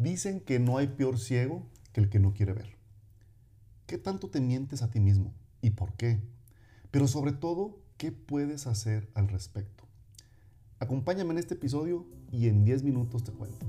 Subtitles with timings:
[0.00, 2.78] Dicen que no hay peor ciego que el que no quiere ver.
[3.84, 5.34] ¿Qué tanto te mientes a ti mismo?
[5.60, 6.18] ¿Y por qué?
[6.90, 9.84] Pero sobre todo, ¿qué puedes hacer al respecto?
[10.78, 13.66] Acompáñame en este episodio y en 10 minutos te cuento.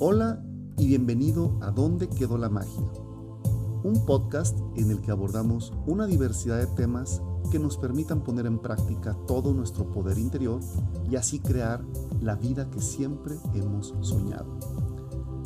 [0.00, 0.42] Hola
[0.76, 2.82] y bienvenido a ¿Dónde quedó la magia?
[3.82, 8.58] Un podcast en el que abordamos una diversidad de temas que nos permitan poner en
[8.58, 10.60] práctica todo nuestro poder interior
[11.10, 11.82] y así crear
[12.20, 14.58] la vida que siempre hemos soñado.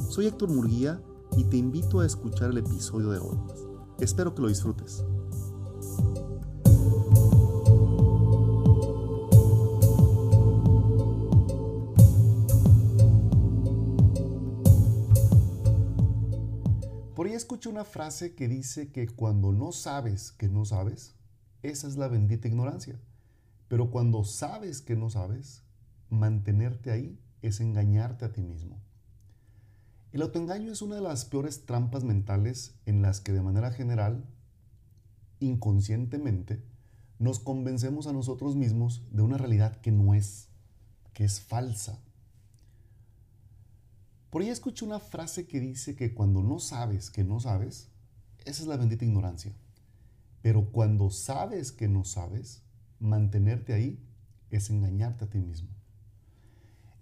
[0.08, 1.00] Soy Héctor Murguía
[1.36, 3.38] y te invito a escuchar el episodio de hoy.
[4.00, 5.04] Espero que lo disfrutes.
[17.14, 21.14] Por ahí escucho una frase que dice que cuando no sabes que no sabes,
[21.62, 22.98] esa es la bendita ignorancia.
[23.68, 25.62] Pero cuando sabes que no sabes,
[26.10, 28.80] mantenerte ahí es engañarte a ti mismo.
[30.12, 34.24] El autoengaño es una de las peores trampas mentales en las que de manera general,
[35.40, 36.62] inconscientemente,
[37.18, 40.48] nos convencemos a nosotros mismos de una realidad que no es,
[41.12, 42.00] que es falsa.
[44.34, 47.92] Por ahí escucho una frase que dice que cuando no sabes que no sabes,
[48.44, 49.52] esa es la bendita ignorancia.
[50.42, 52.64] Pero cuando sabes que no sabes,
[52.98, 54.04] mantenerte ahí
[54.50, 55.68] es engañarte a ti mismo.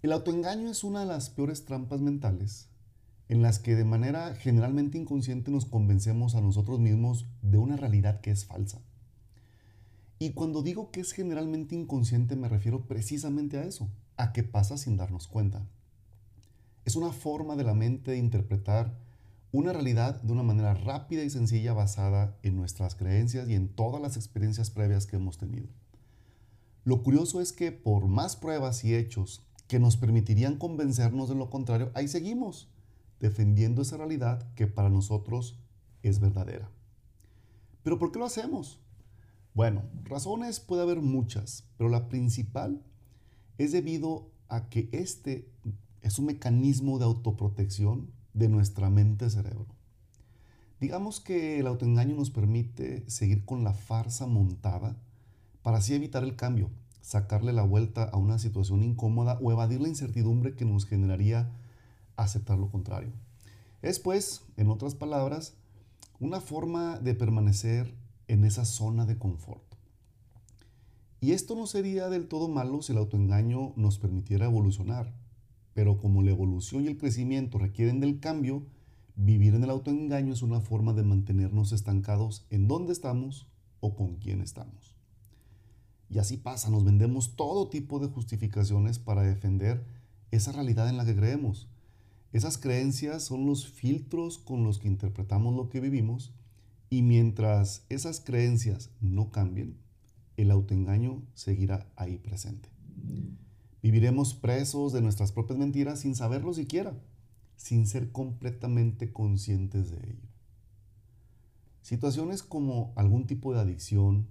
[0.03, 2.69] El autoengaño es una de las peores trampas mentales
[3.31, 8.21] en las que de manera generalmente inconsciente nos convencemos a nosotros mismos de una realidad
[8.21, 8.83] que es falsa.
[10.19, 14.77] Y cuando digo que es generalmente inconsciente me refiero precisamente a eso, a que pasa
[14.77, 15.67] sin darnos cuenta.
[16.85, 18.99] Es una forma de la mente de interpretar
[19.53, 24.01] una realidad de una manera rápida y sencilla basada en nuestras creencias y en todas
[24.01, 25.69] las experiencias previas que hemos tenido.
[26.85, 31.51] Lo curioso es que por más pruebas y hechos que nos permitirían convencernos de lo
[31.51, 32.69] contrario, ahí seguimos,
[33.21, 35.59] defendiendo esa realidad que para nosotros
[36.03, 36.71] es verdadera.
[37.83, 38.81] ¿Pero por qué lo hacemos?
[39.55, 42.83] Bueno, razones puede haber muchas, pero la principal
[43.59, 45.49] es debido a que este
[46.03, 49.67] es un mecanismo de autoprotección de nuestra mente-cerebro.
[50.81, 54.97] Digamos que el autoengaño nos permite seguir con la farsa montada
[55.63, 56.71] para así evitar el cambio,
[57.01, 61.53] sacarle la vuelta a una situación incómoda o evadir la incertidumbre que nos generaría
[62.17, 63.13] aceptar lo contrario.
[63.81, 65.55] Es pues, en otras palabras,
[66.19, 67.95] una forma de permanecer
[68.29, 69.63] en esa zona de confort.
[71.21, 75.13] Y esto no sería del todo malo si el autoengaño nos permitiera evolucionar.
[75.75, 78.67] Pero como la evolución y el crecimiento requieren del cambio,
[79.17, 83.47] vivir en el autoengaño es una forma de mantenernos estancados en dónde estamos
[83.81, 84.97] o con quién estamos.
[86.09, 89.85] Y así pasa, nos vendemos todo tipo de justificaciones para defender
[90.31, 91.69] esa realidad en la que creemos.
[92.33, 96.33] Esas creencias son los filtros con los que interpretamos lo que vivimos
[96.91, 99.79] y mientras esas creencias no cambien,
[100.37, 102.69] el autoengaño seguirá ahí presente.
[103.83, 106.95] Viviremos presos de nuestras propias mentiras sin saberlo siquiera,
[107.57, 110.29] sin ser completamente conscientes de ello.
[111.83, 114.29] Situaciones como algún tipo de adicción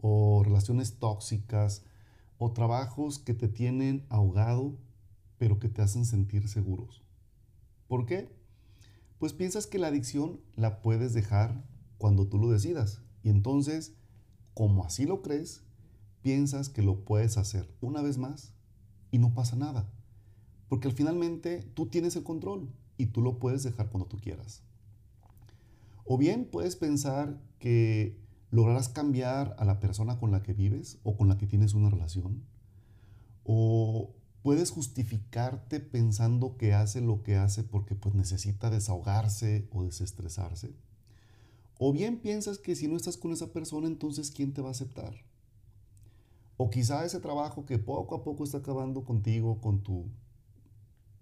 [0.00, 1.84] o relaciones tóxicas
[2.38, 4.76] o trabajos que te tienen ahogado
[5.38, 7.04] pero que te hacen sentir seguros.
[7.86, 8.34] ¿Por qué?
[9.18, 11.64] Pues piensas que la adicción la puedes dejar
[11.98, 13.00] cuando tú lo decidas.
[13.22, 13.94] Y entonces,
[14.54, 15.62] como así lo crees,
[16.22, 18.55] piensas que lo puedes hacer una vez más
[19.10, 19.88] y no pasa nada.
[20.68, 24.62] Porque al finalmente tú tienes el control y tú lo puedes dejar cuando tú quieras.
[26.04, 28.18] O bien puedes pensar que
[28.50, 31.90] lograrás cambiar a la persona con la que vives o con la que tienes una
[31.90, 32.44] relación.
[33.44, 40.74] O puedes justificarte pensando que hace lo que hace porque pues necesita desahogarse o desestresarse.
[41.78, 44.72] O bien piensas que si no estás con esa persona, entonces ¿quién te va a
[44.72, 45.14] aceptar?
[46.56, 50.06] O quizá ese trabajo que poco a poco está acabando contigo, con tu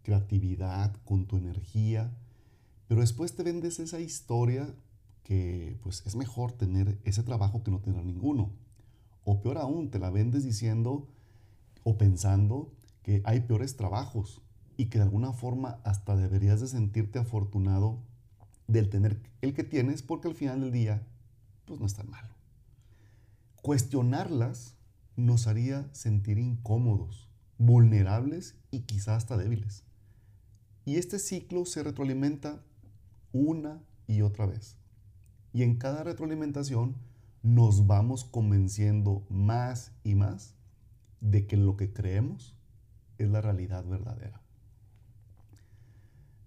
[0.02, 2.16] creatividad, con tu energía,
[2.86, 4.74] pero después te vendes esa historia
[5.24, 8.50] que pues es mejor tener ese trabajo que no tener ninguno.
[9.24, 11.08] O peor aún, te la vendes diciendo
[11.82, 12.72] o pensando
[13.02, 14.42] que hay peores trabajos
[14.76, 17.98] y que de alguna forma hasta deberías de sentirte afortunado
[18.66, 21.06] del tener el que tienes porque al final del día
[21.64, 22.34] pues no es tan malo.
[23.62, 24.74] Cuestionarlas
[25.16, 27.28] nos haría sentir incómodos,
[27.58, 29.84] vulnerables y quizás hasta débiles.
[30.84, 32.62] Y este ciclo se retroalimenta
[33.32, 34.76] una y otra vez.
[35.52, 36.96] Y en cada retroalimentación
[37.42, 40.54] nos vamos convenciendo más y más
[41.20, 42.56] de que lo que creemos
[43.18, 44.42] es la realidad verdadera.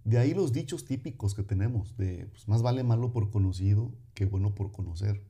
[0.04, 4.25] De ahí los dichos típicos que tenemos de pues, más vale malo por conocido que
[4.25, 5.22] bueno por conocer.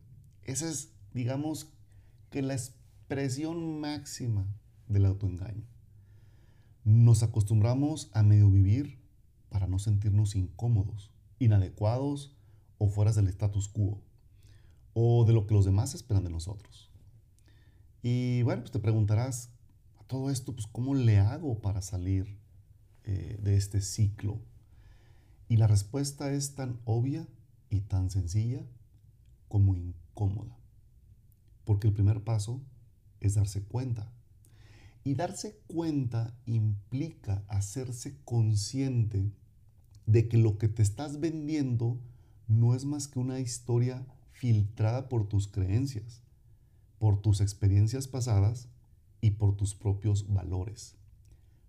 [0.44, 1.74] Esa es, digamos,
[2.30, 2.54] que la
[3.08, 4.46] expresión máxima
[4.90, 5.64] del autoengaño.
[6.84, 9.00] Nos acostumbramos a medio vivir
[9.48, 11.10] para no sentirnos incómodos,
[11.40, 12.36] inadecuados
[12.78, 14.02] o fuera del status quo
[14.94, 16.92] o de lo que los demás esperan de nosotros.
[18.02, 19.52] Y bueno, pues te preguntarás,
[20.02, 22.38] a todo esto, pues ¿cómo le hago para salir
[23.06, 24.42] eh, de este ciclo?
[25.48, 27.26] Y la respuesta es tan obvia
[27.70, 28.66] y tan sencilla
[29.48, 30.60] como incómoda.
[31.64, 32.62] Porque el primer paso
[33.20, 34.12] es darse cuenta.
[35.04, 39.32] Y darse cuenta implica hacerse consciente
[40.06, 42.00] de que lo que te estás vendiendo
[42.48, 46.22] no es más que una historia filtrada por tus creencias,
[47.00, 48.70] por tus experiencias pasadas
[49.22, 50.96] y por tus propios valores.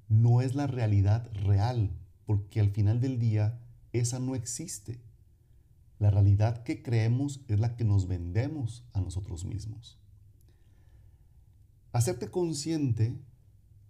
[0.09, 1.91] No es la realidad real,
[2.27, 3.61] porque al final del día
[3.93, 5.01] esa no existe.
[5.99, 9.98] La realidad que creemos es la que nos vendemos a nosotros mismos.
[11.93, 13.19] Hacerte consciente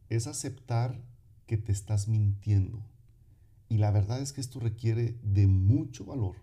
[0.09, 1.03] es aceptar
[1.47, 2.85] que te estás mintiendo.
[3.69, 6.37] Y la verdad es que esto requiere de mucho valor,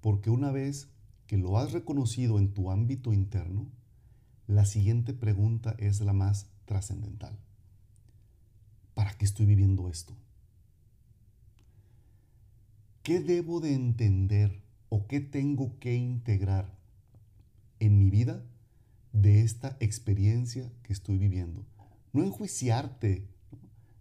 [0.00, 0.88] porque una vez
[1.26, 3.66] que lo has reconocido en tu ámbito interno,
[4.46, 7.36] la siguiente pregunta es la más trascendental.
[8.94, 10.16] ¿Para qué estoy viviendo esto?
[13.02, 16.76] ¿Qué debo de entender o qué tengo que integrar
[17.80, 18.44] en mi vida
[19.16, 21.64] de esta experiencia que estoy viviendo?
[22.12, 23.26] No enjuiciarte,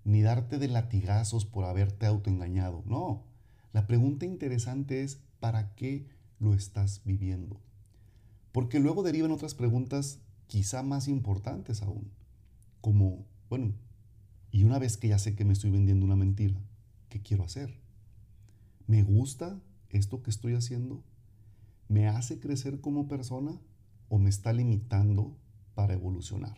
[0.04, 2.84] ni darte de latigazos por haberte autoengañado.
[2.86, 3.24] No,
[3.72, 6.06] la pregunta interesante es, ¿para qué
[6.40, 7.62] lo estás viviendo?
[8.52, 12.12] Porque luego derivan otras preguntas quizá más importantes aún,
[12.82, 13.74] como, bueno,
[14.52, 16.62] y una vez que ya sé que me estoy vendiendo una mentira,
[17.10, 17.80] ¿qué quiero hacer?
[18.86, 21.04] ¿Me gusta esto que estoy haciendo?
[21.88, 23.60] ¿Me hace crecer como persona
[24.10, 25.38] o me está limitando
[25.74, 26.58] para evolucionar?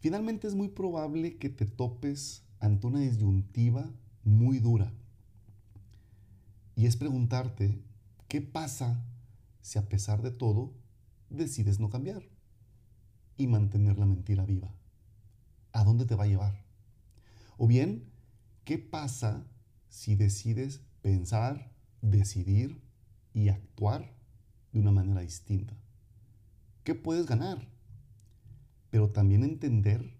[0.00, 3.90] Finalmente es muy probable que te topes ante una disyuntiva
[4.24, 4.92] muy dura.
[6.76, 7.82] Y es preguntarte,
[8.28, 9.04] ¿qué pasa
[9.60, 10.72] si a pesar de todo
[11.28, 12.22] decides no cambiar
[13.36, 14.72] y mantener la mentira viva?
[15.72, 16.64] ¿A dónde te va a llevar?
[17.56, 18.04] O bien,
[18.64, 19.44] ¿qué pasa
[19.88, 21.72] si decides pensar,
[22.02, 22.80] decidir
[23.34, 24.17] y actuar
[24.72, 25.74] de una manera distinta.
[26.84, 27.68] ¿Qué puedes ganar?
[28.90, 30.14] Pero también entender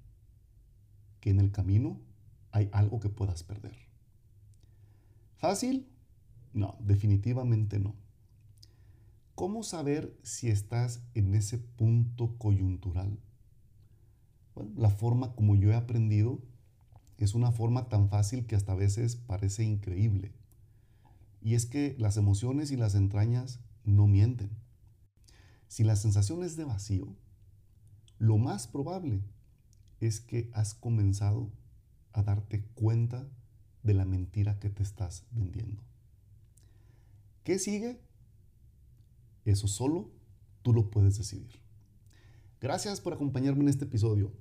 [1.21, 2.01] que en el camino
[2.53, 3.77] hay algo que puedas perder.
[5.37, 5.89] ¿Fácil?
[6.53, 7.95] No, definitivamente no.
[9.35, 13.21] ¿Cómo saber si estás en ese punto coyuntural?
[14.55, 16.43] Bueno, la forma como yo he aprendido
[17.19, 20.33] es una forma tan fácil que hasta a veces parece increíble.
[21.41, 24.51] Y es que las emociones y las entrañas no mienten.
[25.69, 27.15] Si la sensación es de vacío,
[28.19, 29.23] lo más probable
[30.01, 31.53] es que has comenzado
[32.13, 33.29] a darte cuenta
[33.83, 35.83] de la mentira que te estás vendiendo.
[37.45, 38.01] ¿Qué sigue?
[39.45, 40.11] Eso solo
[40.63, 41.61] tú lo puedes decidir.
[42.61, 44.33] Gracias por acompañarme en este episodio.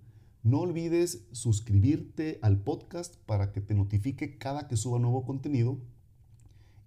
[0.44, 5.80] No olvides suscribirte al podcast para que te notifique cada que suba nuevo contenido.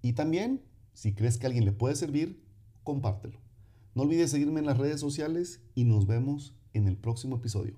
[0.02, 0.62] Y también,
[0.92, 2.42] si crees que a alguien le puede servir,
[2.90, 3.38] compártelo.
[3.94, 7.76] No olvides seguirme en las redes sociales y nos vemos en el próximo episodio.